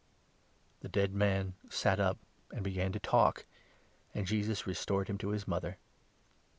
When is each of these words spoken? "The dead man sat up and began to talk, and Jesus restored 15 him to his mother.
"The 0.81 0.89
dead 0.89 1.13
man 1.13 1.53
sat 1.69 1.99
up 1.99 2.17
and 2.51 2.63
began 2.63 2.91
to 2.93 2.99
talk, 2.99 3.45
and 4.15 4.25
Jesus 4.25 4.65
restored 4.65 5.05
15 5.05 5.13
him 5.13 5.17
to 5.19 5.29
his 5.29 5.47
mother. 5.47 5.77